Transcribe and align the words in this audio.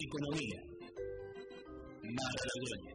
Economía. 0.00 0.60
Mara 2.06 2.42
Logroño. 2.48 2.94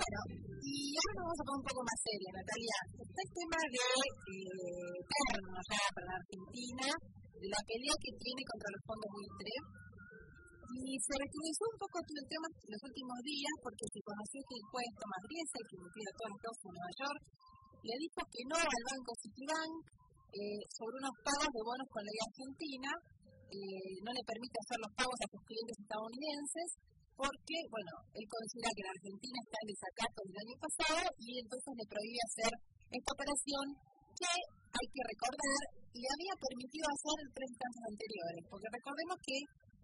Bueno, 0.00 0.20
y 0.60 0.98
ahora 0.98 1.12
nos 1.14 1.24
vamos 1.24 1.38
a 1.38 1.46
poner 1.46 1.58
un 1.60 1.66
poco 1.70 1.82
más 1.86 1.98
seria, 2.02 2.30
Natalia. 2.34 2.78
Está 2.90 3.20
el 3.22 3.32
tema 3.38 3.58
de 3.70 3.84
eh, 4.34 4.98
Perno, 5.06 5.54
ya 5.70 5.82
para 5.94 6.10
Argentina, 6.18 6.88
la 6.90 7.60
pelea 7.70 7.94
que 8.02 8.12
tiene 8.18 8.42
contra 8.50 8.68
los 8.74 8.82
fondos 8.82 9.10
buitre. 9.14 9.54
Y 10.70 10.94
se 11.02 11.14
recrudezó 11.18 11.64
un 11.70 11.78
poco 11.82 11.98
el 11.98 12.26
tema 12.30 12.46
los 12.66 12.82
últimos 12.82 13.18
días 13.26 13.54
porque 13.62 13.86
se 13.90 14.00
conoció 14.06 14.38
el 14.38 14.64
juez 14.70 14.90
Tomás 14.98 15.22
Griesa, 15.26 15.58
que 15.66 15.76
investiga 15.78 16.10
todos 16.14 16.30
los 16.30 16.58
en 16.62 16.74
Nueva 16.78 16.94
York, 16.94 17.22
le 17.82 17.94
dijo 17.96 18.20
que 18.28 18.42
no 18.48 18.56
al 18.60 18.84
banco 18.90 19.10
Citibank 19.20 19.74
eh, 20.30 20.62
sobre 20.70 20.94
unos 21.00 21.14
pagos 21.24 21.50
de 21.50 21.62
bonos 21.64 21.88
con 21.90 22.00
la 22.04 22.10
ley 22.12 22.20
argentina, 22.22 22.90
eh, 23.50 23.92
no 24.04 24.10
le 24.14 24.22
permite 24.22 24.56
hacer 24.62 24.78
los 24.78 24.92
pagos 24.94 25.18
a 25.20 25.30
sus 25.32 25.42
clientes 25.42 25.76
estadounidenses 25.80 26.68
porque, 27.18 27.56
bueno, 27.68 27.94
él 28.16 28.24
considera 28.24 28.72
que 28.72 28.86
la 28.86 28.94
Argentina 28.96 29.38
está 29.44 29.58
en 29.60 29.70
desacato 29.74 30.18
del 30.24 30.40
año 30.40 30.56
pasado 30.56 31.04
y 31.20 31.28
entonces 31.36 31.72
le 31.76 31.86
prohíbe 31.90 32.20
hacer 32.24 32.52
esta 32.96 33.10
operación 33.12 33.64
que 34.16 34.32
hay 34.72 34.86
que 34.88 35.02
recordar 35.04 35.62
y 35.92 36.00
había 36.00 36.34
permitido 36.40 36.86
hacer 36.88 37.16
en 37.20 37.30
tres 37.36 37.50
casos 37.60 37.84
anteriores, 37.90 38.42
porque 38.48 38.68
recordemos 38.70 39.16
que 39.20 39.36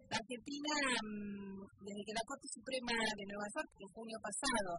Argentina, 0.06 0.74
mm, 1.02 1.60
desde 1.82 2.02
que 2.06 2.14
la 2.16 2.24
Corte 2.24 2.46
Suprema 2.46 2.94
de 2.94 3.24
Nueva 3.26 3.48
York, 3.52 3.70
en 3.82 3.88
junio 3.90 4.18
pasado, 4.22 4.70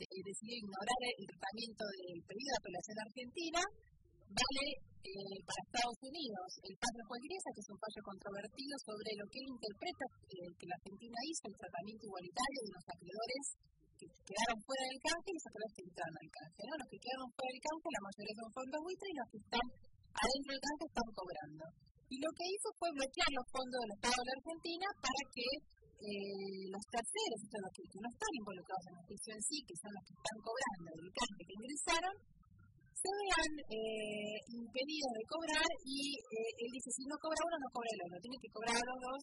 decidió 0.00 0.54
ignorar 0.56 1.00
el 1.04 1.26
tratamiento 1.28 1.82
del 1.84 2.18
pedido 2.24 2.50
de 2.50 2.60
apelación 2.60 2.96
argentina, 3.00 3.60
vale 4.30 4.66
eh, 5.00 5.38
para 5.42 5.60
Estados 5.64 5.98
Unidos 6.06 6.48
el 6.60 6.74
fallo 6.76 7.02
juez 7.08 7.22
que 7.24 7.62
es 7.64 7.70
un 7.72 7.80
fallo 7.80 8.02
controvertido 8.04 8.74
sobre 8.84 9.10
lo 9.16 9.24
que 9.26 9.38
él 9.40 9.48
interpreta 9.48 10.04
eh, 10.28 10.50
que 10.60 10.66
la 10.70 10.76
Argentina 10.76 11.18
hizo, 11.24 11.44
el 11.50 11.56
tratamiento 11.56 12.04
igualitario 12.04 12.60
de 12.60 12.72
los 12.76 12.84
acreedores 12.84 13.44
que 13.96 14.06
quedaron 14.24 14.58
fuera 14.64 14.84
del 14.88 15.00
canje 15.04 15.28
y 15.28 15.36
los 15.36 15.46
acreedores 15.50 15.74
que 15.76 15.84
entraron 15.88 16.16
al 16.20 16.30
canje. 16.30 16.62
¿no? 16.64 16.72
Los 16.80 16.88
que 16.88 17.00
quedaron 17.00 17.28
fuera 17.36 17.50
del 17.50 17.64
canje, 17.64 17.88
la 17.90 18.04
mayoría 18.08 18.34
son 18.40 18.50
fondos 18.56 18.80
buitres 18.80 19.08
y 19.10 19.16
los 19.20 19.28
que 19.30 19.40
están 19.40 19.66
adentro 20.20 20.50
del 20.50 20.64
canje 20.64 20.84
están 20.88 21.08
cobrando. 21.16 21.64
Y 22.10 22.16
lo 22.18 22.30
que 22.34 22.46
hizo 22.50 22.68
fue 22.80 22.88
bloquear 22.90 23.30
los 23.30 23.46
fondos 23.54 23.78
del 23.80 23.92
Estado 24.00 24.20
de 24.20 24.32
Argentina 24.36 24.86
para 25.00 25.22
que 25.30 25.48
eh, 26.00 26.64
los 26.72 26.84
terceros, 26.88 27.40
los 27.44 27.72
que, 27.76 28.00
no 28.00 28.08
están 28.08 28.32
involucrados 28.32 28.84
en 28.88 28.94
el 28.96 29.04
juicio 29.04 29.30
en 29.36 29.42
sí, 29.44 29.56
que 29.68 29.76
son 29.76 29.92
los 29.92 30.04
que 30.08 30.14
están 30.16 30.38
cobrando 30.40 30.88
el 30.96 31.10
canje 31.12 31.42
que 31.44 31.56
ingresaron, 31.60 32.14
se 32.96 33.10
vean 33.20 33.52
eh, 33.68 34.38
impedidos 34.48 35.12
de 35.12 35.24
cobrar 35.28 35.70
y 35.84 36.00
eh, 36.16 36.52
él 36.56 36.70
dice, 36.72 36.90
si 36.96 37.04
no 37.04 37.16
cobra 37.20 37.40
uno, 37.44 37.56
no 37.60 37.68
cobra 37.72 37.90
el 37.92 38.04
otro, 38.08 38.16
tiene 38.20 38.40
que 38.40 38.52
cobrar 38.52 38.80
los 38.80 38.98
dos 39.00 39.20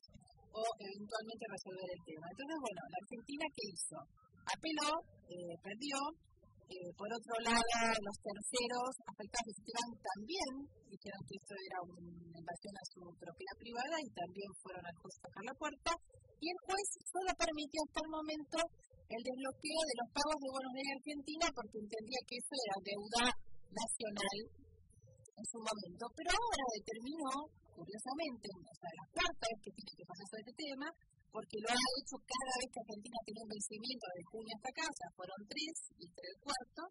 o 0.53 0.61
eventualmente 0.81 1.45
resolver 1.49 1.89
el 1.89 2.01
tema. 2.05 2.25
Entonces, 2.29 2.57
bueno, 2.61 2.81
la 2.93 2.99
Argentina, 3.01 3.45
¿qué 3.53 3.63
hizo? 3.73 3.97
Apeló, 4.45 4.91
eh, 5.33 5.55
perdió, 5.65 5.97
por 6.99 7.07
otro 7.07 7.35
lado, 7.47 7.63
los 8.03 8.17
terceros 8.19 8.91
afectados 9.07 9.55
Esteban 9.55 9.91
también 10.03 10.51
dijeron 10.91 11.21
que 11.23 11.35
esto 11.39 11.55
era 11.55 11.79
una 11.79 12.37
invasión 12.43 12.75
a 12.75 12.85
su 12.91 13.01
propiedad 13.15 13.55
privada 13.55 13.95
y 14.03 14.09
también 14.11 14.51
fueron 14.59 14.83
a 14.83 14.91
tocar 14.99 15.43
la 15.47 15.55
puerta. 15.55 15.91
Y 16.39 16.45
el 16.53 16.59
juez 16.65 16.87
solo 17.05 17.31
permitió 17.33 17.79
hasta 17.81 18.01
el 18.05 18.09
momento 18.13 18.57
el 19.07 19.21
desbloqueo 19.23 19.81
de 19.87 19.95
los 20.03 20.09
pagos 20.11 20.37
de 20.43 20.49
bonos 20.51 20.73
de 20.75 20.83
Argentina 20.83 21.45
porque 21.55 21.77
entendía 21.79 22.21
que 22.27 22.37
eso 22.37 22.53
era 22.53 22.75
deuda 22.83 23.23
nacional 23.71 24.37
en 25.37 25.45
su 25.47 25.57
momento. 25.63 26.03
Pero 26.17 26.29
ahora 26.33 26.65
determinó, 26.75 27.31
curiosamente, 27.71 28.47
o 28.51 28.75
sea, 28.75 28.91
la 28.91 29.07
cuarta 29.15 29.45
vez 29.47 29.59
que 29.63 29.75
tiene 29.77 29.93
que 29.95 30.09
pasar 30.09 30.25
sobre 30.27 30.43
este 30.43 30.55
tema, 30.57 30.87
porque 31.31 31.57
lo 31.61 31.69
ha 31.69 31.87
hecho 32.01 32.15
cada 32.25 32.53
vez 32.57 32.67
que 32.73 32.81
Argentina 32.81 33.19
tiene 33.23 33.43
un 33.45 33.51
vencimiento 33.53 34.05
de 34.09 34.23
junio 34.27 34.53
hasta 34.57 34.69
acá, 34.73 34.85
o 34.89 34.97
sea, 34.97 35.09
fueron 35.15 35.39
tres 35.47 35.75
y 35.93 36.01
este 36.07 36.21
el 36.27 36.37
cuarto, 36.41 36.81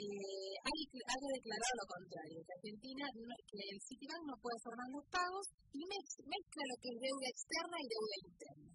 eh, 0.00 0.54
ha, 0.64 1.16
declarado 1.36 1.74
lo 1.76 1.86
contrario, 1.92 2.38
que 2.40 2.56
Argentina, 2.56 3.04
que 3.12 3.60
el 3.60 3.78
Citibank 3.84 4.24
no 4.24 4.36
puede 4.40 4.58
formar 4.64 4.88
los 4.96 5.04
pagos 5.12 5.44
y 5.76 5.80
mezcla 5.84 6.62
lo 6.64 6.76
que 6.80 6.88
es 6.88 6.98
deuda 7.04 7.28
externa 7.28 7.76
y 7.76 7.86
deuda 7.90 8.16
interna. 8.24 8.72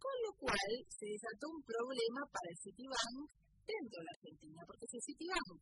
Con 0.00 0.16
lo 0.24 0.32
cual 0.40 0.70
se 0.88 1.06
desató 1.08 1.44
un 1.52 1.62
problema 1.64 2.22
para 2.32 2.48
el 2.48 2.58
Citibank 2.64 3.16
dentro 3.64 3.96
de 4.00 4.06
la 4.08 4.14
Argentina, 4.16 4.60
porque 4.64 4.86
si 4.88 4.98
Citibank 5.04 5.60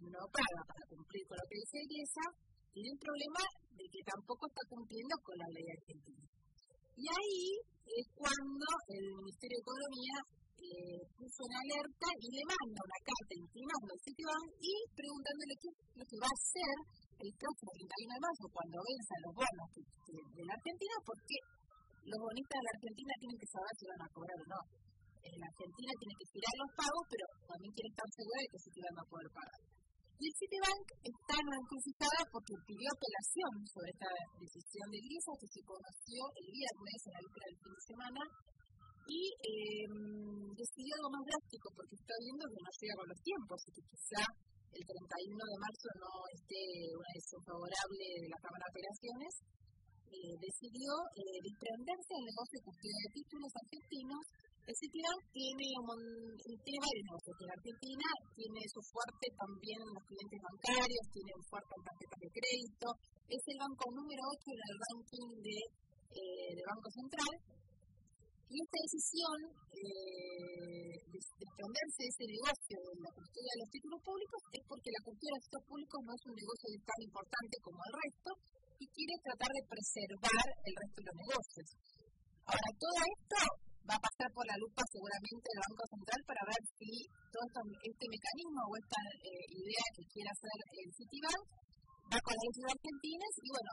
no 0.00 0.22
paga 0.30 0.62
para 0.64 0.82
cumplir 0.86 1.22
con 1.26 1.36
lo 1.38 1.46
que 1.50 1.60
dice 1.60 1.78
IESA, 1.90 2.26
tiene 2.70 2.90
un 2.94 3.02
problema 3.02 3.42
de 3.74 3.84
que 3.90 4.00
tampoco 4.06 4.46
está 4.46 4.62
cumpliendo 4.70 5.14
con 5.26 5.34
la 5.38 5.48
ley 5.50 5.66
argentina. 5.74 6.26
Y 6.94 7.04
ahí 7.08 7.42
es 7.90 8.06
cuando 8.14 8.66
el 8.94 9.04
Ministerio 9.18 9.56
de 9.58 9.64
Economía 9.66 10.16
puso 11.18 11.40
una 11.46 11.58
alerta 11.60 12.06
y 12.20 12.26
le 12.30 12.44
manda 12.46 12.80
una 12.80 13.00
carta 13.02 13.32
intimando 13.34 13.88
al 13.90 14.02
Citibank 14.06 14.48
y 14.60 14.72
preguntándole 14.94 15.54
qué 15.58 15.68
es 15.70 15.78
lo 15.98 16.04
que 16.06 16.20
va 16.20 16.28
a 16.30 16.38
hacer 16.38 16.76
el 17.20 17.30
próximo 17.36 17.70
31 17.74 18.16
de 18.16 18.24
marzo 18.24 18.44
cuando 18.48 18.76
venzan 18.80 19.20
los 19.26 19.34
bonos 19.36 19.68
de, 19.76 20.42
la 20.46 20.54
Argentina, 20.56 20.94
porque 21.04 21.36
los 22.06 22.20
bonistas 22.22 22.56
de 22.56 22.64
la 22.64 22.74
Argentina 22.76 23.12
tienen 23.20 23.38
que 23.40 23.48
saber 23.50 23.72
si 23.76 23.84
van 23.90 24.02
a 24.04 24.12
cobrar 24.14 24.38
o 24.40 24.46
no. 24.46 24.60
En 25.20 25.36
la 25.36 25.48
Argentina 25.52 25.92
tiene 26.00 26.14
que 26.16 26.26
tirar 26.32 26.54
los 26.56 26.70
pagos, 26.80 27.04
pero 27.12 27.24
también 27.44 27.72
quiere 27.76 27.90
estar 27.92 28.08
segura 28.08 28.40
de 28.40 28.48
que 28.50 28.62
Citibank 28.64 28.94
va 28.96 29.04
a 29.04 29.12
poder 29.12 29.28
pagar. 29.36 29.60
Y 30.20 30.24
el 30.28 30.34
Citibank 30.36 30.86
está 31.00 31.34
en 31.40 31.48
porque 32.28 32.54
pidió 32.68 32.88
apelación 32.92 33.52
sobre 33.72 33.88
esta 33.96 34.10
decisión 34.36 34.86
de 34.92 35.00
IESA 35.00 35.32
que 35.40 35.48
se 35.48 35.60
conoció 35.64 36.20
el 36.36 36.46
viernes 36.52 37.00
en 37.08 37.12
la 37.16 37.20
víspera 37.24 37.46
del 37.48 37.60
fin 37.60 37.72
de 37.72 37.84
semana 37.88 38.22
y 39.10 39.20
eh, 39.42 39.86
decidió 40.54 40.90
algo 41.02 41.10
más 41.10 41.24
drástico 41.26 41.66
porque 41.74 41.98
está 41.98 42.14
viendo 42.22 42.46
que 42.46 42.62
no 42.62 42.70
llega 42.70 42.94
con 42.94 43.08
los 43.10 43.20
tiempos 43.26 43.58
y 43.66 43.70
que 43.74 43.84
quizá 43.90 44.22
el 44.70 44.82
31 44.86 45.34
de 45.34 45.58
marzo 45.58 45.88
no 45.98 46.12
esté 46.30 46.62
una 46.94 47.10
decisión 47.18 47.42
favorable 47.42 48.04
de 48.22 48.28
la 48.30 48.38
Cámara 48.38 48.64
de 48.64 48.70
Operaciones, 48.70 49.32
eh, 50.14 50.34
decidió 50.38 50.90
eh, 51.18 51.38
desprenderse 51.42 52.12
del 52.14 52.30
negocio 52.30 52.54
de 52.54 52.66
custodia 52.70 53.00
de 53.02 53.14
títulos 53.18 53.52
argentinos 53.58 54.24
el 54.70 54.76
Citibank 54.78 55.22
tiene, 55.34 55.66
varios 55.82 57.04
negocios 57.10 57.36
en 57.42 57.50
Argentina, 57.50 58.06
tiene 58.38 58.60
su 58.70 58.80
fuerte 58.86 59.26
también 59.34 59.78
en 59.82 59.92
los 59.98 60.04
clientes 60.06 60.38
bancarios, 60.46 61.04
tiene 61.10 61.32
un 61.34 61.44
fuerte 61.50 61.72
en 61.74 61.82
tarjetas 61.90 62.20
de 62.22 62.30
crédito, 62.30 62.86
es 63.34 63.42
el 63.50 63.58
banco 63.58 63.84
número 63.90 64.22
8 64.30 64.46
en 64.46 64.62
el 64.70 64.76
ranking 64.78 65.28
de, 65.42 65.58
eh, 66.14 66.54
Banco 66.70 66.88
Central. 66.92 67.34
Y 68.50 68.58
esta 68.58 68.78
decisión 68.82 69.38
eh, 69.70 70.94
de 71.06 71.20
desprenderse 71.22 72.00
de 72.02 72.10
ese 72.10 72.26
negocio 72.34 72.76
de 72.82 72.98
la 72.98 73.12
custodia 73.14 73.52
de 73.54 73.60
los 73.62 73.70
títulos 73.70 74.00
públicos 74.02 74.40
es 74.50 74.62
porque 74.66 74.90
la 74.90 75.02
custodia 75.06 75.34
de 75.38 75.44
títulos 75.46 75.66
públicos 75.70 75.98
no 76.02 76.12
es 76.18 76.22
un 76.26 76.34
negocio 76.34 76.66
tan 76.82 77.00
importante 77.06 77.54
como 77.62 77.78
el 77.78 77.94
resto 77.94 78.30
y 78.82 78.84
quiere 78.90 79.14
tratar 79.22 79.50
de 79.54 79.62
preservar 79.70 80.46
el 80.66 80.74
resto 80.82 80.98
de 80.98 81.06
los 81.06 81.18
negocios. 81.22 81.68
Ahora, 82.50 82.70
todo 82.74 82.98
esto 83.06 83.38
va 83.86 83.94
a 83.94 84.02
pasar 84.02 84.28
por 84.34 84.44
la 84.50 84.58
lupa 84.58 84.82
seguramente 84.90 85.46
el 85.46 85.62
Banco 85.70 85.84
Central 85.86 86.20
para 86.26 86.42
ver 86.50 86.62
si 86.74 86.90
todo 87.30 87.44
este 87.46 88.06
mecanismo 88.10 88.60
o 88.66 88.72
esta 88.82 89.00
eh, 89.30 89.46
idea 89.62 89.86
que 89.94 90.04
quiere 90.10 90.30
hacer 90.34 90.56
el 90.74 90.90
Citibank 90.90 91.42
va 92.10 92.18
con 92.18 92.34
las 92.34 92.42
leyes 92.50 92.66
argentinas 92.66 93.32
y 93.46 93.48
bueno, 93.54 93.72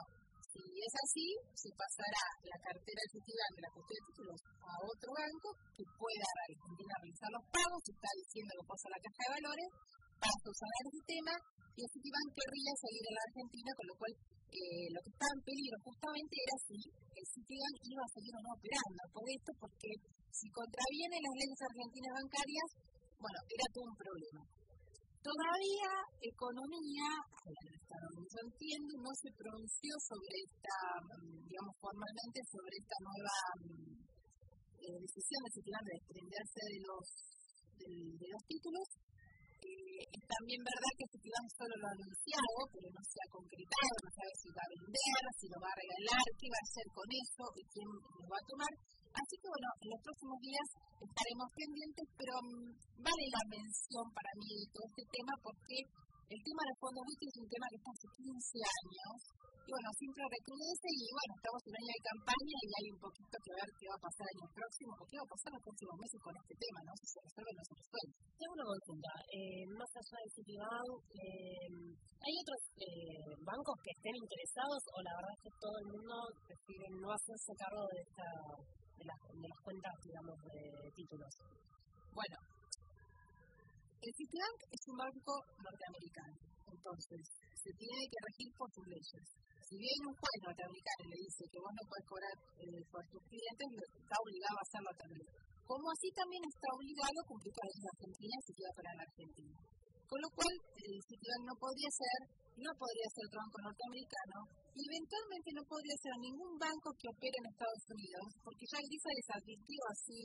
si 0.58 0.80
es 0.82 0.94
así, 0.98 1.28
se 1.54 1.70
pasará 1.78 2.24
la 2.42 2.58
cartera 2.58 3.00
del 3.02 3.14
Citibank 3.14 3.54
de 3.58 3.64
la 3.66 3.74
cuestión 3.78 3.98
de 3.98 4.08
títulos 4.10 4.40
a 4.58 4.74
otro 4.82 5.10
banco 5.14 5.50
que 5.78 5.86
pueda 5.98 6.28
a 6.28 6.44
Argentina 6.50 6.94
realizar 6.98 7.30
los 7.30 7.46
pagos, 7.54 7.80
se 7.86 7.94
está 7.94 8.10
diciendo 8.18 8.52
que 8.58 8.66
pasa 8.66 8.86
la 8.90 9.04
caja 9.06 9.22
de 9.22 9.36
valores 9.38 9.70
para 10.18 10.38
subsanar 10.42 10.82
el 10.82 10.94
sistema 10.98 11.34
y 11.78 11.80
el 11.86 11.92
Citibank 11.94 12.30
querría 12.34 12.74
seguir 12.74 13.04
en 13.06 13.16
la 13.18 13.26
Argentina, 13.30 13.70
con 13.78 13.86
lo 13.86 13.96
cual 14.02 14.12
eh, 14.48 14.88
lo 14.90 15.00
que 15.06 15.12
estaba 15.14 15.34
en 15.38 15.44
peligro 15.46 15.78
justamente 15.86 16.36
era 16.42 16.56
si 16.66 16.78
el 16.90 17.26
Citibank 17.38 17.78
iba 17.86 18.02
a 18.02 18.14
seguir 18.18 18.34
o 18.34 18.42
no 18.42 18.52
operando. 18.58 19.02
Por 19.14 19.26
esto, 19.30 19.52
porque 19.62 19.92
si 20.34 20.48
contraviene 20.50 21.18
las 21.22 21.36
leyes 21.38 21.62
argentinas 21.62 22.14
bancarias, 22.18 22.70
bueno, 23.22 23.40
era 23.46 23.66
todo 23.70 23.86
un 23.94 23.98
problema. 23.98 24.42
Todavía 25.24 25.92
economía, 26.22 27.10
yo 27.44 28.40
entiendo, 28.48 28.92
no 29.02 29.12
se 29.18 29.30
pronunció 29.36 29.92
sobre 30.00 30.36
esta, 30.46 30.78
digamos 31.20 31.76
formalmente, 31.80 32.40
sobre 32.48 32.76
esta 32.80 32.98
nueva 33.04 33.38
eh, 34.82 34.98
decisión 35.04 35.40
de 35.44 35.52
Citibank 35.52 35.86
de 35.88 35.98
desprenderse 36.00 36.62
de 36.64 36.80
los, 36.88 37.06
de 37.78 38.28
los 38.32 38.44
títulos, 38.48 38.88
es 39.98 40.24
también 40.30 40.62
verdad 40.62 40.92
que 40.96 41.10
Citibank 41.12 41.48
solo 41.58 41.74
lo 41.82 41.86
ha 41.88 41.96
anunciado, 41.98 42.54
pero 42.72 42.88
no 42.94 43.04
se 43.04 43.18
ha 43.18 43.28
concretado, 43.34 43.94
no 44.06 44.12
sabe 44.14 44.34
si 44.38 44.50
va 44.54 44.64
a 44.64 44.72
vender, 44.78 45.22
si 45.34 45.46
lo 45.50 45.58
va 45.58 45.70
a 45.74 45.80
regalar, 45.82 46.26
qué 46.38 46.48
va 46.48 46.60
a 46.62 46.68
hacer 46.68 46.88
con 46.94 47.08
eso 47.10 47.44
y 47.58 47.64
quién 47.74 47.90
lo 47.90 48.26
va 48.30 48.38
a 48.38 48.48
tomar. 48.48 48.74
Así 49.18 49.36
que 49.42 49.50
bueno, 49.50 49.70
en 49.82 49.90
los 49.90 50.02
próximos 50.06 50.38
días 50.46 50.68
estaremos 51.02 51.48
pendientes, 51.58 52.06
pero 52.14 52.34
um, 52.38 52.70
vale 53.02 53.26
la 53.34 53.44
mención 53.50 54.06
para 54.14 54.32
mí 54.38 54.50
de 54.62 54.68
todo 54.70 54.86
este 54.94 55.06
tema 55.10 55.34
porque 55.42 55.78
el 56.28 56.42
tema 56.44 56.62
del 56.68 56.78
fondo 56.78 57.00
es 57.02 57.38
un 57.40 57.50
tema 57.50 57.66
que 57.72 57.80
está 57.82 57.90
hace 57.98 58.08
15 58.14 58.62
años 58.62 59.18
y 59.68 59.72
bueno, 59.76 59.92
siempre 60.00 60.24
recrudece 60.24 60.88
y 60.96 61.08
bueno, 61.12 61.32
estamos 61.36 61.62
en 61.68 61.76
año 61.76 61.92
de 61.92 62.08
campaña 62.08 62.58
y 62.68 62.72
hay 62.72 62.88
un 62.88 63.02
poquito 63.04 63.36
que 63.36 63.52
ver 63.52 63.70
qué 63.76 63.86
va 63.92 63.98
a 64.00 64.06
pasar 64.08 64.24
el 64.24 64.32
año 64.32 64.48
próximo 64.56 64.92
o 64.96 65.04
qué 65.08 65.16
va 65.20 65.28
a 65.28 65.34
pasar 65.36 65.50
los 65.52 65.64
próximos 65.68 65.96
meses 66.00 66.20
con 66.24 66.34
este 66.40 66.56
tema, 66.56 66.80
¿no? 66.88 66.94
Si 66.96 67.06
se 67.12 67.20
resuelve 67.20 67.52
o 67.52 67.58
no 67.58 67.66
se 67.68 67.76
resuelve. 67.76 68.14
Tengo 68.38 68.54
una 68.56 68.68
consulta. 68.72 69.12
Eh, 69.28 69.64
más 69.76 69.92
allá 69.92 70.18
de 70.24 70.30
Citibank, 70.32 70.92
eh, 71.20 71.68
¿hay 72.00 72.34
otros 72.44 72.62
eh, 72.80 73.28
bancos 73.44 73.76
que 73.84 73.92
estén 73.92 74.16
interesados 74.16 74.82
o 74.88 74.98
la 75.04 75.14
verdad 75.20 75.34
es 75.36 75.42
que 75.44 75.54
todo 75.60 75.76
el 75.84 75.88
mundo 75.96 76.16
prefiere 76.48 76.88
no 77.04 77.08
hacerse 77.12 77.52
cargo 77.60 77.84
de, 77.92 78.00
esta, 78.08 78.28
de, 78.98 79.06
las, 79.06 79.60
cuentas, 79.64 79.94
digamos, 80.04 80.36
de 80.44 80.92
títulos? 80.96 81.32
Bueno, 82.14 82.38
el 84.02 84.12
Citibank 84.14 84.60
es 84.72 84.82
un 84.88 84.98
banco 84.98 85.34
norteamericano, 85.62 86.38
entonces 86.70 87.22
se 87.54 87.72
tiene 87.78 88.04
que 88.10 88.20
regir 88.26 88.50
por 88.58 88.70
sus 88.72 88.86
leyes. 88.88 89.26
Si 89.68 89.76
bien 89.76 90.00
un 90.08 90.16
juez 90.16 90.38
norteamericano 90.48 91.04
le 91.12 91.20
dice 91.28 91.44
que 91.52 91.60
vos 91.60 91.74
no 91.76 91.84
puedes 91.92 92.08
cobrar 92.08 92.36
eh, 92.64 92.82
por 92.88 93.04
tus 93.12 93.24
clientes, 93.28 93.68
está 94.00 94.16
obligado 94.16 94.56
a 94.56 94.64
hacerlo 94.64 94.92
también. 94.96 95.28
Como 95.68 95.86
así 95.92 96.08
también 96.16 96.44
está 96.48 96.68
obligado 96.72 97.18
a 97.20 97.28
cumplir 97.28 97.52
con 97.52 97.64
las 97.68 97.74
leyes 97.76 97.92
argentinas 97.92 98.40
si 98.48 98.52
quiere 98.56 98.72
operar 98.72 98.94
en 98.96 99.04
Argentina. 99.04 99.58
Con 100.08 100.20
lo 100.24 100.30
cual, 100.32 100.54
el 100.56 100.96
Citibank 101.04 101.44
no 101.44 101.56
podría 101.60 101.92
ser, 101.92 102.20
no 102.58 102.72
podría 102.74 103.08
ser 103.14 103.24
otro 103.30 103.40
banco 103.46 103.58
norteamericano 103.62 104.38
y 104.74 104.82
eventualmente 104.82 105.50
no 105.54 105.64
podría 105.70 105.98
ser 106.02 106.14
ningún 106.18 106.54
banco 106.58 106.90
que 106.98 107.08
opere 107.10 107.38
en 107.38 107.52
Estados 107.54 107.84
Unidos, 107.94 108.26
porque 108.42 108.66
ya 108.66 108.80
Grisa 108.82 109.10
les 109.14 109.30
advirtió 109.30 109.80
así 109.94 110.22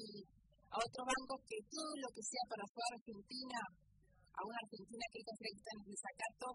a 0.73 0.77
otros 0.81 1.05
bancos 1.05 1.39
que 1.45 1.59
todo 1.69 1.93
lo 2.01 2.09
que 2.17 2.25
sea 2.25 2.45
para 2.49 2.65
ayudar 2.65 2.91
a 2.93 2.99
Argentina, 3.01 3.61
a 4.33 4.41
una 4.41 4.61
Argentina 4.65 5.05
que 5.13 5.21
está 5.21 5.71
en 5.77 5.83
desacato, 5.93 6.49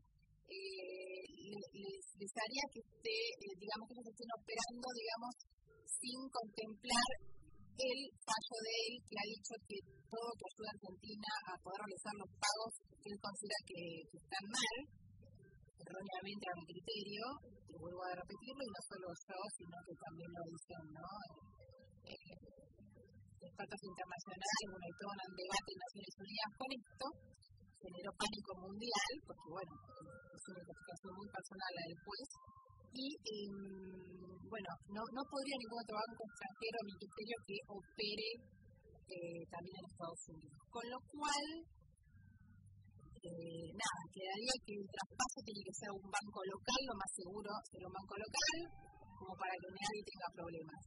eh, 0.48 1.22
les, 1.38 2.06
les, 2.18 2.34
haría 2.34 2.66
que 2.72 2.82
esté, 2.82 3.18
eh, 3.38 3.56
digamos, 3.60 3.84
que 3.86 3.94
ellos 4.00 4.10
estén 4.10 4.32
operando, 4.32 4.88
digamos, 4.96 5.34
sin 5.86 6.20
contemplar 6.32 7.10
el 7.78 8.00
fallo 8.26 8.58
de 8.66 8.74
él 8.90 8.94
que 9.06 9.16
ha 9.22 9.28
dicho 9.28 9.54
que 9.70 9.78
todo 10.10 10.30
que 10.34 10.48
ayuda 10.50 10.70
a 10.72 10.76
Argentina 10.82 11.32
a 11.46 11.56
poder 11.62 11.80
realizar 11.86 12.14
los 12.18 12.32
pagos 12.42 12.72
que 12.98 13.10
él 13.12 13.20
considera 13.22 13.60
que, 13.70 13.82
están 14.18 14.46
mal, 14.50 14.76
erróneamente 15.78 16.46
a 16.50 16.58
mi 16.58 16.66
criterio, 16.68 17.24
y 17.70 17.74
vuelvo 17.78 18.02
a 18.06 18.18
repetirlo, 18.18 18.62
y 18.62 18.72
no 18.72 18.82
solo 18.88 19.08
yo, 19.14 19.40
sino 19.58 19.76
que 19.86 19.96
también 19.98 20.32
lo 20.34 20.44
dicen, 20.48 20.84
¿no? 20.94 21.10
Eh, 22.08 22.34
expertos 23.38 23.82
internacionales, 23.84 24.64
bueno, 24.70 24.86
hay 24.88 24.96
todo 24.98 25.12
un 25.18 25.36
debate 25.38 25.70
en 25.74 25.80
Naciones 25.88 26.16
Unidas 26.18 26.50
con 26.58 26.70
esto, 26.78 27.06
generó 27.78 28.10
pánico 28.18 28.52
mundial, 28.66 29.12
porque 29.28 29.50
bueno, 29.54 29.74
es 29.78 30.44
una 30.48 30.62
investigación 30.62 31.12
muy 31.18 31.30
personal 31.30 31.72
la 31.78 31.84
del 31.88 31.98
juez, 32.06 32.30
y 32.98 33.08
eh, 33.14 33.50
bueno, 34.48 34.72
no, 34.90 35.02
no 35.04 35.22
podría 35.28 35.58
ningún 35.60 35.80
otro 35.84 35.96
banco 36.00 36.22
extranjero, 36.24 36.78
mi 36.88 36.96
criterio, 36.98 37.38
que 37.46 37.58
opere 37.68 38.30
eh, 39.08 39.42
también 39.52 39.76
en 39.78 39.86
Estados 39.92 40.24
Unidos. 40.34 40.60
Con 40.72 40.86
lo 40.88 41.00
cual, 41.12 41.46
eh, 43.38 43.70
nada, 43.78 44.02
quedaría 44.10 44.56
que 44.66 44.74
el 44.82 44.86
traspaso 44.90 45.38
tiene 45.46 45.62
que 45.62 45.78
ser 45.78 45.90
un 45.94 46.10
banco 46.10 46.40
local, 46.42 46.82
lo 46.90 46.96
más 46.98 47.12
seguro 47.14 47.50
ser 47.70 47.82
un 47.86 47.94
banco 47.94 48.16
local, 48.18 48.58
como 49.14 49.34
para 49.38 49.54
que 49.62 49.70
nadie 49.78 50.02
tenga 50.02 50.28
problemas 50.34 50.82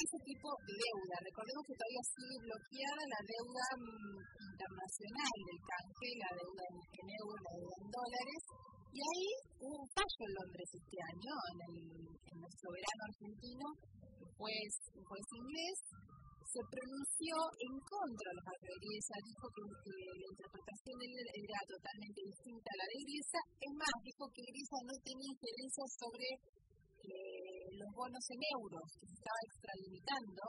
ese 0.00 0.18
tipo 0.24 0.48
de 0.64 0.72
deuda. 0.80 1.16
Recordemos 1.20 1.62
que 1.68 1.76
todavía 1.76 2.04
sigue 2.08 2.36
bloqueada 2.40 3.02
la 3.04 3.20
deuda 3.20 3.66
mm, 3.76 4.16
internacional 4.48 5.36
del 5.44 5.60
canje, 5.60 6.08
la 6.24 6.30
deuda 6.40 6.64
en, 6.72 7.06
euros, 7.20 7.40
la 7.44 7.54
deuda 7.60 7.76
en 7.76 7.88
dólares. 7.92 8.40
Y 8.90 8.98
ahí 9.04 9.28
hubo 9.60 9.76
un 9.76 9.88
fallo 9.92 10.22
en 10.24 10.32
Londres 10.40 10.68
este 10.72 10.98
año, 10.98 11.34
en, 11.52 11.58
el, 11.68 11.76
en 12.16 12.36
nuestro 12.40 12.68
verano 12.72 13.02
argentino, 13.12 13.66
un 14.24 14.30
juez, 14.40 14.72
un 14.96 15.04
juez 15.04 15.26
inglés 15.36 15.76
se 16.50 16.62
pronunció 16.66 17.34
en 17.62 17.74
contra 17.78 18.26
de 18.26 18.36
los 18.42 18.46
Griesa, 18.58 19.14
dijo 19.22 19.46
que, 19.54 19.62
la 19.62 20.28
interpretación 20.34 20.96
de 20.98 21.06
era 21.30 21.60
totalmente 21.62 22.20
distinta 22.26 22.68
a 22.74 22.78
la 22.82 22.86
de 22.90 22.98
Griesa, 23.06 23.40
es 23.54 23.72
más, 23.78 23.94
dijo 24.02 24.24
que 24.34 24.42
Griesa 24.50 24.78
no 24.82 24.94
tenía 25.06 25.30
injerencia 25.30 25.84
sobre 25.94 26.26
eh, 27.06 27.66
los 27.78 27.90
bonos 27.94 28.24
en 28.34 28.40
euros, 28.50 28.86
que 28.98 29.06
se 29.06 29.14
estaba 29.14 29.40
extralimitando 29.46 30.42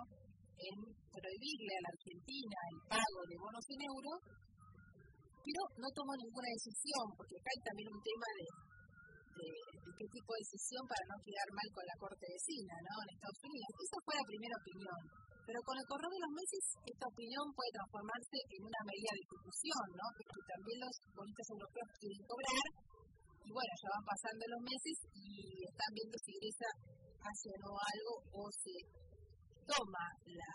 en 0.58 0.78
prohibirle 0.90 1.74
a 1.78 1.84
la 1.86 1.92
Argentina 1.94 2.58
el 2.74 2.80
pago 2.90 3.22
de 3.30 3.38
bonos 3.38 3.66
en 3.70 3.80
euros, 3.86 4.18
pero 5.42 5.62
no 5.78 5.90
tomó 5.94 6.14
ninguna 6.18 6.50
decisión, 6.50 7.06
porque 7.14 7.38
acá 7.38 7.50
hay 7.54 7.62
también 7.62 7.90
un 7.94 8.02
tema 8.02 8.30
de, 8.42 8.48
de, 9.38 9.50
qué 10.02 10.06
tipo 10.10 10.30
de 10.34 10.42
decisión 10.50 10.82
para 10.90 11.04
no 11.14 11.18
quedar 11.22 11.50
mal 11.54 11.68
con 11.78 11.86
la 11.86 11.98
Corte 11.98 12.26
Vecina, 12.26 12.76
¿no? 12.90 12.94
En 13.06 13.10
Estados 13.14 13.42
Unidos. 13.46 13.70
Esa 13.86 14.00
fue 14.02 14.14
la 14.18 14.26
primera 14.26 14.56
opinión. 14.58 15.02
Pero 15.52 15.68
con 15.68 15.76
el 15.76 15.84
correr 15.84 16.08
de 16.08 16.24
los 16.24 16.32
meses, 16.32 16.64
esta 16.80 17.12
opinión 17.12 17.44
puede 17.52 17.76
transformarse 17.76 18.40
en 18.40 18.62
una 18.64 18.82
medida 18.88 19.12
de 19.12 19.24
ejecución, 19.28 19.84
¿no? 20.00 20.06
Porque 20.16 20.48
también 20.48 20.80
los 20.80 20.96
bonistas 21.12 21.48
europeos 21.52 21.90
quieren 22.00 22.24
cobrar 22.24 22.68
y 23.44 23.50
bueno, 23.52 23.74
ya 23.76 23.90
van 23.92 24.06
pasando 24.08 24.44
los 24.48 24.64
meses 24.64 24.96
y 25.12 25.28
están 25.68 25.92
viendo 25.92 26.16
si 26.24 26.32
Grisa 26.40 26.70
hace 27.20 27.48
o 27.52 27.58
no 27.68 27.72
algo 27.84 28.14
o 28.32 28.42
se 28.48 28.76
toma 29.68 30.06
la, 30.24 30.52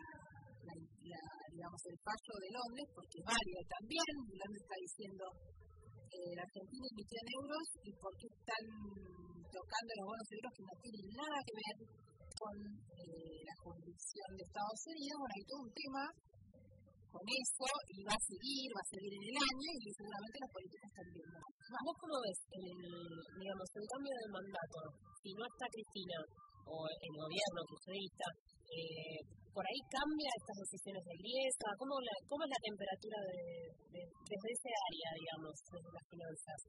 digamos, 1.53 1.83
el 1.93 1.99
fallo 2.01 2.35
de 2.41 2.51
Londres, 2.57 2.89
porque 2.97 3.21
varia 3.21 3.61
también, 3.69 4.13
Londres 4.33 4.65
está 4.65 4.77
diciendo 4.81 5.25
eh, 6.09 6.33
la 6.41 6.45
Argentina 6.49 6.87
emitió 6.89 7.17
en 7.21 7.29
euros 7.37 7.67
y 7.85 7.91
por 8.01 8.13
qué 8.17 8.33
están 8.33 8.65
tocando 9.45 9.91
los 9.93 10.07
bonos 10.09 10.29
euros 10.41 10.53
que 10.57 10.65
no 10.65 10.75
tienen 10.81 11.07
nada 11.21 11.37
que 11.45 11.53
ver 11.53 11.77
con 12.37 12.55
eh, 12.61 13.41
la 13.45 13.57
jurisdicción 13.65 14.29
de 14.37 14.43
Estados 14.45 14.81
Unidos. 14.87 15.17
Bueno, 15.17 15.35
hay 15.37 15.45
todo 15.49 15.61
un 15.65 15.73
tema 15.73 16.05
con 17.17 17.25
eso 17.25 17.69
y 17.97 17.97
va 18.05 18.13
a 18.13 18.23
seguir, 18.29 18.69
va 18.77 18.83
a 18.85 18.93
seguir 18.93 19.13
en 19.17 19.25
el 19.25 19.37
año 19.41 19.71
y 19.73 19.89
seguramente 19.89 20.37
las 20.37 20.53
políticas 20.53 20.91
también. 20.93 21.29
¿Vos 21.33 21.97
cómo 21.97 22.17
ves 22.21 22.41
el, 22.53 22.81
digamos, 23.41 23.69
el 23.73 23.87
cambio 23.89 24.15
de 24.21 24.29
mandato? 24.37 24.79
Si 25.25 25.31
no 25.33 25.43
está 25.49 25.65
Cristina 25.73 26.19
o 26.69 26.77
el 26.85 27.13
gobierno 27.17 27.61
kirchnerista, 27.73 28.27
eh, 28.69 29.19
¿por 29.49 29.65
ahí 29.65 29.81
cambia 29.89 30.31
estas 30.37 30.57
decisiones 30.61 31.03
de 31.09 31.15
Griesa? 31.17 31.69
¿Cómo, 31.81 31.95
la, 32.05 32.15
¿Cómo 32.29 32.43
es 32.45 32.51
la 32.53 32.61
temperatura 32.61 33.19
de, 33.33 33.41
de, 33.97 34.01
desde 34.05 34.49
ese 34.53 34.71
área, 34.77 35.09
digamos, 35.17 35.55
desde 35.73 35.91
las 35.97 36.07
finanzas? 36.13 36.61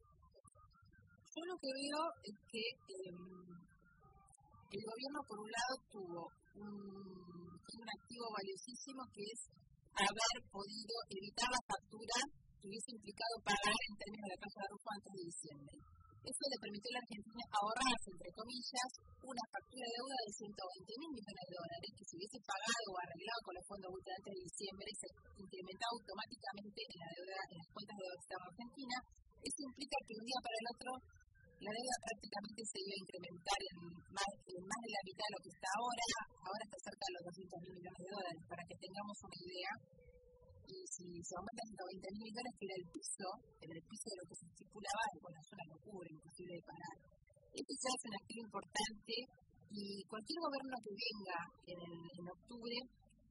Yo 1.27 1.41
lo 1.43 1.57
que 1.59 1.69
veo 1.69 2.01
es 2.23 2.37
que 2.49 2.63
eh, 2.87 3.66
el 4.67 4.83
gobierno, 4.83 5.19
por 5.23 5.39
un 5.39 5.47
lado, 5.47 5.73
tuvo 5.87 6.21
un, 6.59 7.87
activo 7.87 8.25
valiosísimo 8.35 9.01
que 9.15 9.23
es 9.23 9.39
haber 9.95 10.37
podido 10.51 10.95
evitar 11.07 11.47
la 11.47 11.63
factura 11.67 12.17
que 12.59 12.67
hubiese 12.67 12.91
implicado 12.91 13.33
pagar 13.47 13.79
en 13.87 13.95
términos 13.95 14.27
de 14.27 14.33
la 14.33 14.41
tasa 14.43 14.59
de 14.59 14.69
Rufo 14.75 14.89
antes 14.91 15.13
de 15.13 15.23
diciembre. 15.23 15.75
Eso 16.27 16.43
le 16.51 16.59
permitió 16.59 16.89
a 16.91 16.95
la 16.99 17.03
Argentina 17.07 17.43
ahorrarse, 17.55 18.07
entre 18.11 18.31
comillas, 18.35 18.89
una 19.23 19.45
factura 19.47 19.85
de 19.87 19.95
deuda 19.95 20.17
de 20.27 20.31
120 20.35 20.99
mil 20.99 21.11
millones 21.15 21.45
de 21.47 21.55
dólares 21.55 21.89
que 21.95 22.03
si 22.03 22.13
hubiese 22.19 22.39
pagado 22.43 22.87
o 22.91 22.99
arreglado 22.99 23.39
con 23.47 23.53
los 23.55 23.67
fondos 23.71 23.91
útiles 23.95 24.17
antes 24.19 24.33
de 24.35 24.43
diciembre 24.51 24.89
se 24.91 25.07
incrementaba 25.39 25.91
automáticamente 25.95 26.79
en 26.83 26.97
la 26.99 27.09
deuda 27.15 27.39
en 27.47 27.57
las 27.63 27.69
cuentas 27.71 27.95
de 27.95 28.03
deuda 28.03 28.47
argentina. 28.51 28.97
Eso 29.37 29.61
implica 29.63 29.97
que 30.03 30.17
un 30.17 30.25
día 30.27 30.39
para 30.43 30.57
el 30.57 30.67
otro 30.67 30.91
la 31.57 31.71
deuda 31.73 31.95
prácticamente 32.05 32.61
se 32.69 32.77
iba 32.77 32.93
a 32.93 33.01
incrementar 33.01 33.59
en 33.65 33.77
más, 34.13 34.31
en 34.45 34.61
más 34.61 34.81
de 34.85 34.91
la 34.93 35.03
mitad 35.09 35.25
de 35.25 35.33
lo 35.33 35.41
que 35.41 35.51
está 35.57 35.69
ahora. 35.73 36.07
Ahora 36.37 36.63
está 36.69 36.77
cerca 36.85 37.03
de 37.07 37.13
los 37.17 37.23
200 37.33 37.65
mil 37.65 37.73
millones 37.81 38.01
de 38.05 38.11
dólares, 38.13 38.41
para 38.45 38.63
que 38.67 38.75
tengamos 38.77 39.17
una 39.25 39.39
idea. 39.41 39.73
Y 40.67 40.77
si 40.85 41.05
se 41.23 41.33
aumenta 41.33 41.61
a 41.63 41.71
120 41.73 42.13
mil 42.13 42.23
millones, 42.29 42.53
que 42.59 42.65
era 42.67 42.77
el 42.77 42.87
piso, 42.93 43.27
en 43.57 43.69
el 43.73 43.83
piso 43.87 44.07
de 44.11 44.17
lo 44.21 44.25
que 44.27 44.37
se 44.37 44.45
estipulaba, 44.51 45.03
bueno, 45.17 45.37
es 45.41 45.49
una 45.57 45.65
locura, 45.73 46.07
imposible 46.13 46.53
de 46.59 46.65
pagar. 46.67 46.97
Esto 47.57 47.73
ya 47.73 47.91
es 47.97 48.03
un 48.05 48.15
activo 48.21 48.41
importante 48.45 49.15
y 49.67 49.83
cualquier 50.07 50.39
gobierno 50.45 50.75
que 50.77 50.93
venga 50.93 51.39
en, 51.73 51.91
en 52.05 52.25
octubre 52.37 52.77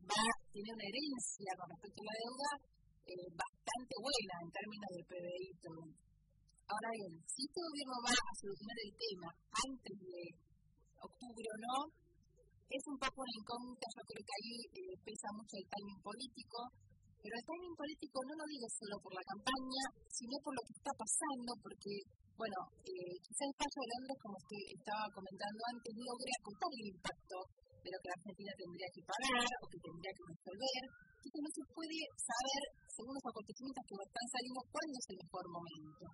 va 0.03 0.19
a 0.19 0.37
tener 0.51 0.73
una 0.75 0.87
herencia 0.91 1.51
con 1.57 1.67
respecto 1.71 1.99
a 2.03 2.09
la 2.11 2.17
deuda 2.27 2.51
eh, 3.07 3.29
bastante 3.39 3.95
buena 4.03 4.35
en 4.43 4.51
términos 4.51 4.91
del 4.91 5.05
PBI 5.07 5.47
Ahora 6.67 6.91
bien, 6.99 7.15
si 7.31 7.47
este 7.47 7.63
gobierno 7.63 7.95
va 8.03 8.11
a 8.11 8.39
solucionar 8.43 8.79
el 8.83 8.93
tema 8.99 9.31
antes 9.55 9.97
de 10.03 10.23
octubre 10.99 11.47
o 11.47 11.59
no, 11.63 11.77
es 12.67 12.83
un 12.91 12.99
poco 12.99 13.23
una 13.23 13.39
incógnita. 13.39 13.87
Yo 13.87 14.03
creo 14.03 14.23
que 14.27 14.35
ahí 14.35 14.55
eh, 14.75 14.95
pesa 15.07 15.31
mucho 15.31 15.55
el 15.63 15.67
timing 15.71 16.03
político. 16.03 16.59
Pero 17.23 17.35
el 17.39 17.47
timing 17.47 17.77
político 17.79 18.19
no 18.19 18.35
lo 18.35 18.47
digo 18.51 18.67
solo 18.67 18.99
por 18.99 19.15
la 19.15 19.25
campaña, 19.31 19.85
sino 20.11 20.35
por 20.43 20.53
lo 20.59 20.63
que 20.67 20.75
está 20.75 20.91
pasando, 20.91 21.51
porque, 21.63 21.95
bueno, 22.35 22.59
eh, 22.83 23.15
quizá 23.23 23.43
el 23.47 23.57
caso 23.63 23.79
de 23.79 23.91
Londres, 23.95 24.19
como 24.27 24.37
usted 24.43 24.63
estaba 24.75 25.05
comentando 25.15 25.61
antes, 25.71 25.91
logra 26.03 26.35
acotar 26.35 26.71
el 26.75 26.87
impacto 26.99 27.37
pero 27.87 28.03
que 28.03 28.11
la 28.11 28.19
Argentina 28.19 28.53
tendría 28.59 28.89
que 28.91 29.03
pagar 29.07 29.47
o 29.63 29.67
que 29.71 29.79
tendría 29.79 30.11
que 30.11 30.25
resolver. 30.27 30.83
Entonces 31.23 31.43
no 31.47 31.51
se 31.55 31.65
puede 31.71 31.99
saber, 32.19 32.63
según 32.91 33.15
los 33.15 33.27
acontecimientos 33.31 33.83
que 33.87 33.95
están 33.95 34.27
saliendo, 34.27 34.61
cuándo 34.75 34.97
es 34.99 35.07
el 35.07 35.19
mejor 35.23 35.45
momento 35.55 36.05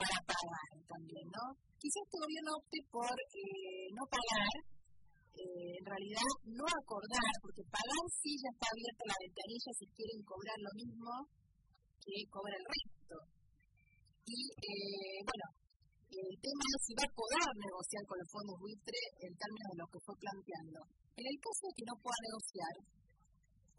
para 0.00 0.18
pagar 0.24 0.70
también, 0.88 1.26
¿no? 1.28 1.44
Quizás 1.76 2.00
este 2.08 2.16
gobierno 2.16 2.50
opte 2.56 2.78
por 2.88 3.12
eh, 3.12 3.86
no 3.92 4.04
pagar, 4.08 4.54
eh, 5.36 5.72
en 5.76 5.84
realidad 5.84 6.30
no 6.48 6.64
acordar, 6.64 7.32
porque 7.44 7.64
pagar 7.68 8.04
sí 8.08 8.32
ya 8.40 8.48
está 8.48 8.66
abierta 8.72 9.12
la 9.12 9.20
ventanilla 9.20 9.72
si 9.76 9.86
quieren 9.92 10.20
cobrar 10.24 10.58
lo 10.60 10.72
mismo 10.72 11.12
que 12.00 12.16
cobra 12.32 12.56
el 12.56 12.64
resto. 12.64 13.16
Y 14.24 14.40
eh, 14.56 15.18
bueno, 15.20 15.46
el 16.08 16.36
tema 16.40 16.64
es 16.64 16.80
si 16.80 16.92
va 16.96 17.04
a 17.04 17.16
poder 17.16 17.48
negociar 17.60 18.02
con 18.08 18.16
los 18.20 18.30
fondos 18.32 18.56
buitre 18.56 19.00
en 19.20 19.32
términos 19.36 19.68
de 19.72 19.80
lo 19.84 19.88
que 19.92 20.00
fue 20.00 20.16
planteando. 20.16 20.80
En 21.12 21.24
el 21.28 21.38
caso 21.44 21.62
de 21.68 21.74
que 21.76 21.88
no 21.88 21.94
pueda 22.00 22.20
negociar, 22.24 22.74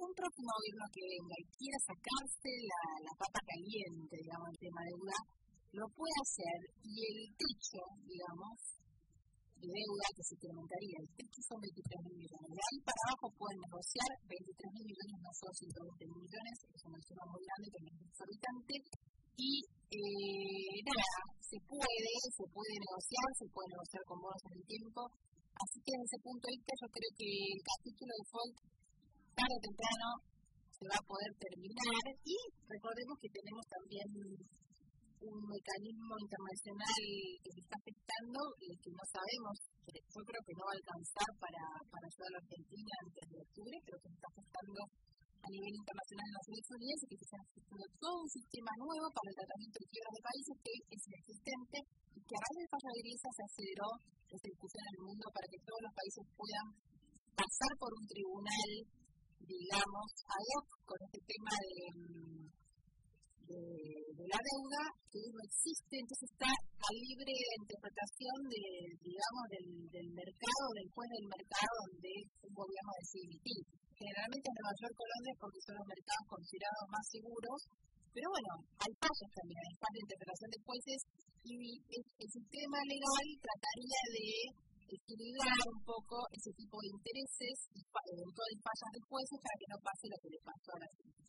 un 0.01 0.11
próximo 0.17 0.49
gobierno 0.57 0.85
que 0.89 1.03
venga 1.05 1.35
y 1.37 1.45
quiera 1.61 1.79
sacarse 1.85 2.51
la, 2.65 2.81
la 3.05 3.13
papa 3.21 3.41
caliente, 3.45 4.13
digamos, 4.17 4.49
el 4.49 4.59
tema 4.61 4.81
de 4.81 4.89
deuda, 4.89 5.17
lo 5.71 5.85
puede 5.95 6.15
hacer 6.19 6.59
y 6.83 6.93
el 6.99 7.19
techo, 7.35 7.79
digamos, 8.03 8.55
de 9.61 9.69
deuda 9.69 10.07
que 10.17 10.25
se 10.25 10.33
incrementaría, 10.35 10.97
el 10.99 11.09
techo 11.15 11.39
son 11.47 11.57
23 11.61 12.11
mil 12.11 12.17
millones. 12.17 12.49
De 12.49 12.65
ahí 12.65 12.79
para 12.81 13.01
abajo 13.07 13.27
pueden 13.37 13.59
negociar 13.61 14.09
23 14.25 14.73
mil 14.73 14.85
millones, 14.89 15.17
no 15.21 15.31
son 15.37 15.51
120 15.53 16.11
mil 16.11 16.21
millones, 16.25 16.55
es 16.65 16.81
una 16.81 16.99
suma 17.05 17.25
muy 17.29 17.41
grande 17.45 17.67
que 17.71 17.79
es 17.79 17.99
exorbitante. 18.09 18.75
Y 19.37 19.51
eh, 19.63 20.77
nada, 20.81 21.17
se 21.39 21.57
puede, 21.69 22.13
se 22.35 22.45
puede 22.51 22.73
negociar, 22.73 23.27
se 23.37 23.47
puede 23.53 23.67
negociar 23.71 24.03
con 24.09 24.17
bonos 24.19 24.43
en 24.49 24.53
el 24.59 24.65
tiempo. 24.65 25.01
Así 25.55 25.77
que 25.85 25.93
desde 25.93 26.09
ese 26.09 26.19
punto 26.25 26.43
de 26.47 26.55
vista 26.57 26.71
yo 26.81 26.87
creo 26.89 27.11
que 27.15 27.29
el 27.31 27.61
capítulo 27.61 28.11
de 28.17 28.25
Folk, 28.33 28.55
tarde 29.37 29.55
o 29.55 29.65
temprano, 29.71 30.07
se 30.73 30.83
va 30.89 30.97
a 30.97 31.05
poder 31.05 31.31
terminar. 31.37 32.03
Y 32.25 32.37
recordemos 32.65 33.15
que 33.21 33.29
tenemos 33.29 33.63
también 33.69 34.07
un 35.21 35.37
mecanismo 35.45 36.13
internacional 36.17 37.01
que 37.45 37.51
se 37.53 37.61
está 37.61 37.75
afectando 37.77 38.39
y 38.57 38.69
que 38.81 38.91
no 38.91 39.03
sabemos, 39.05 39.55
yo 39.85 40.21
creo 40.25 40.41
que 40.41 40.55
no 40.57 40.63
va 40.65 40.73
a 40.73 40.79
alcanzar 40.81 41.29
para, 41.37 41.63
para 41.93 42.05
ayudar 42.09 42.29
a 42.31 42.35
la 42.35 42.41
Argentina 42.41 42.93
antes 43.05 43.25
de 43.29 43.37
octubre, 43.37 43.75
pero 43.85 43.97
que 44.01 44.09
se 44.09 44.17
está 44.17 44.29
afectando 44.33 44.79
a 45.41 45.47
nivel 45.49 45.73
internacional 45.73 46.25
en 46.25 46.37
Naciones 46.41 46.67
Unidas 46.73 46.99
y 47.01 47.07
que 47.09 47.17
se 47.17 47.25
está 47.25 47.39
afectando 47.41 47.85
todo 48.01 48.15
un 48.21 48.31
sistema 48.31 48.71
nuevo 48.81 49.05
para 49.13 49.27
el 49.29 49.37
tratamiento 49.41 49.77
de 49.81 49.89
quiebras 49.91 50.13
de 50.17 50.27
países 50.31 50.55
que 50.61 50.73
es 50.89 51.01
inexistente 51.05 51.77
y 52.17 52.19
que 52.25 52.35
a 52.37 52.41
raíz 52.41 52.57
del 52.61 52.71
fallo 52.71 52.89
de 52.91 53.13
se 53.21 53.43
aceleró 53.45 53.89
esta 54.31 54.47
discusión 54.47 54.83
en 54.85 54.95
el 54.95 55.03
mundo 55.05 55.25
para 55.33 55.47
que 55.51 55.59
todos 55.65 55.81
los 55.85 55.93
países 55.97 56.23
puedan 56.33 56.67
pasar 57.35 57.71
por 57.77 57.91
un 57.93 58.05
tribunal, 58.09 58.69
digamos, 59.41 60.07
ad 60.29 60.45
hoc 60.55 60.67
con 60.85 60.99
este 61.01 61.19
tema 61.25 61.53
de 61.57 62.60
de, 63.51 64.25
la 64.31 64.39
deuda 64.39 64.81
que 65.11 65.21
no 65.27 65.41
existe, 65.43 65.93
entonces 65.99 66.29
está 66.31 66.51
a 66.51 66.89
libre 66.91 67.33
interpretación 67.59 68.37
de, 68.47 68.63
digamos, 69.03 69.45
del, 69.51 69.67
del 69.91 70.09
mercado, 70.15 70.63
del 70.77 70.87
juez 70.93 71.09
del 71.11 71.27
mercado 71.27 71.75
donde 71.91 72.11
un 72.47 72.53
gobierno 72.55 72.91
decide 73.01 73.27
emitir. 73.27 73.61
Generalmente 73.91 74.45
en 74.47 74.55
Nueva 74.55 74.75
York, 74.81 74.95
Colombia, 74.97 75.33
porque 75.37 75.61
son 75.61 75.75
los 75.77 75.87
mercados 75.91 76.25
considerados 76.31 76.85
más 76.89 77.05
seguros, 77.11 77.59
pero 78.11 78.27
bueno, 78.27 78.51
hay 78.75 78.91
fallos 78.99 79.31
también, 79.31 79.61
hay 79.63 79.75
fallos 79.79 79.99
de 80.03 80.07
interpretación 80.11 80.49
de 80.51 80.59
jueces 80.67 80.99
y 81.47 81.55
el, 81.79 82.29
sistema 82.31 82.79
legal 82.83 83.25
trataría 83.39 84.01
de 84.11 84.27
equilibrar 84.91 85.63
un 85.71 85.81
poco 85.87 86.19
ese 86.35 86.51
tipo 86.53 86.75
de 86.83 86.91
intereses 86.91 87.57
y 87.71 87.79
eventuales 87.79 88.59
fallas 88.61 88.91
de 88.91 89.01
jueces 89.07 89.39
para 89.39 89.55
que 89.55 89.71
no 89.71 89.77
pase 89.79 90.05
lo 90.11 90.17
que 90.19 90.31
le 90.35 90.39
pasó 90.43 90.69
a 90.75 90.79
la 90.83 90.87
Argentina. 90.91 91.20